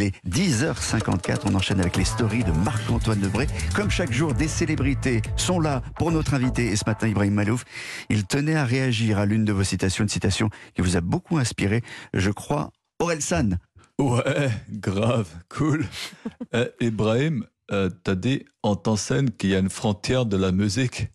[0.00, 1.40] Il est 10h54.
[1.44, 3.46] On enchaîne avec les stories de Marc-Antoine Lebré.
[3.74, 6.68] Comme chaque jour, des célébrités sont là pour notre invité.
[6.68, 7.64] Et ce matin, Ibrahim Malouf,
[8.08, 11.36] il tenait à réagir à l'une de vos citations, une citation qui vous a beaucoup
[11.36, 11.82] inspiré,
[12.14, 13.58] je crois, Orelsan.
[13.98, 15.84] Ouais, grave, cool.
[16.54, 20.50] Eh, Ibrahim, euh, t'as dit en ton scène qu'il y a une frontière de la
[20.50, 21.08] musique,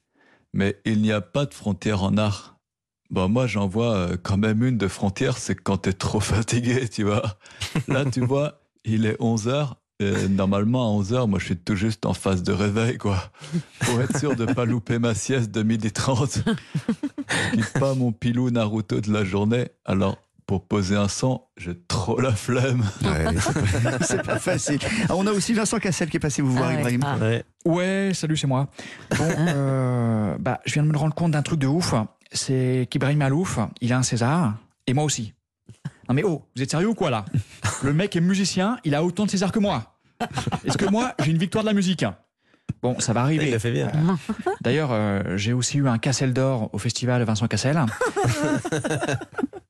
[0.54, 2.60] mais il n'y a pas de frontière en art.
[3.10, 6.88] Bon, moi, j'en vois euh, quand même une de frontière, c'est quand t'es trop fatigué,
[6.88, 7.38] tu vois.
[7.88, 9.74] Là, tu vois, il est 11h.
[10.02, 13.32] Et normalement, à 11h, moi, je suis tout juste en phase de réveil, quoi.
[13.80, 16.40] Pour être sûr de pas louper ma sieste de midi 30.
[17.28, 19.70] Je quitte pas mon pilou Naruto de la journée.
[19.86, 22.84] Alors, pour poser un son, j'ai trop la flemme.
[23.04, 23.26] Ouais,
[24.02, 24.80] c'est pas- facile.
[25.08, 26.80] Ah, on a aussi Vincent Cassel qui est passé vous voir, Ah ouais.
[26.94, 27.02] Ibrahim.
[27.06, 27.18] Ah.
[27.18, 27.44] Ouais.
[27.66, 28.68] Ouais, salut, c'est moi.
[29.18, 31.94] Bon, euh, bah, je viens de me rendre compte d'un truc de ouf.
[32.34, 34.56] C'est qu'Ibrahim Malouf, il a un César,
[34.88, 35.32] et moi aussi.
[36.08, 37.26] Non mais oh, vous êtes sérieux ou quoi là?
[37.84, 39.96] Le mec est musicien, il a autant de César que moi.
[40.66, 42.06] Est-ce que moi, j'ai une victoire de la musique?
[42.82, 43.52] Bon, ça va arriver.
[43.52, 43.92] l'a fait bien.
[44.62, 47.80] D'ailleurs, euh, j'ai aussi eu un Cassel d'or au festival Vincent Cassel.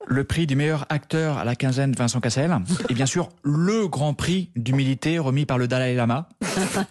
[0.07, 2.55] le prix du meilleur acteur à la quinzaine Vincent Cassel.
[2.89, 6.29] Et bien sûr, le grand prix d'humilité remis par le Dalai Lama,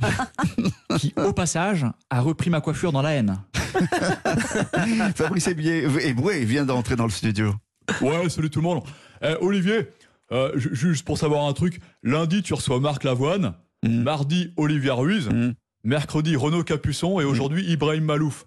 [0.99, 3.39] qui, au passage, a repris ma coiffure dans la haine.
[5.15, 7.55] Fabrice Eboué Eboué vient d'entrer dans le studio.
[8.01, 8.83] Ouais, salut tout le monde.
[9.23, 9.89] Eh, Olivier,
[10.33, 14.03] euh, ju- juste pour savoir un truc, lundi tu reçois Marc Lavoine, Mm.
[14.03, 15.53] mardi Olivia Ruiz, Mm.
[15.85, 18.47] mercredi Renaud Capuçon et aujourd'hui Ibrahim Malouf.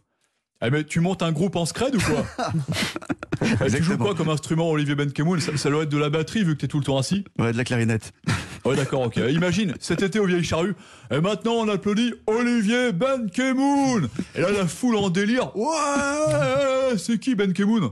[0.66, 2.25] Eh mais tu montes un groupe en scred ou quoi
[3.64, 5.39] Eh, Tu joues quoi comme instrument Olivier Benkemoun?
[5.39, 7.23] Ça, ça doit être de la batterie vu que t'es tout le temps assis.
[7.38, 8.14] Ouais, de la clarinette.
[8.66, 9.17] Ouais d'accord, ok.
[9.30, 10.73] Imagine, cet été aux Vieilles Charrues,
[11.09, 17.36] et maintenant on applaudit Olivier Benkemoun Et là la foule en délire, ouais, c'est qui
[17.36, 17.92] Benkemoun?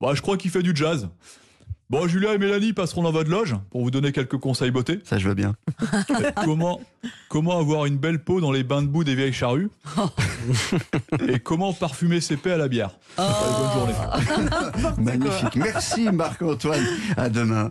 [0.00, 1.08] Bah je crois qu'il fait du jazz.
[1.88, 4.98] Bon, Julia et Mélanie passeront dans votre loge pour vous donner quelques conseils beauté.
[5.04, 5.54] Ça, je veux bien.
[6.44, 6.80] comment,
[7.28, 9.70] comment avoir une belle peau dans les bains de boue des vieilles charrues
[11.28, 12.90] Et comment parfumer ses paix à la bière.
[13.16, 14.94] Allez, bonne journée.
[14.98, 15.54] Magnifique.
[15.54, 16.84] Merci Marc-Antoine.
[17.16, 17.70] À demain.